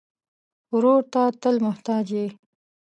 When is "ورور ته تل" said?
0.75-1.55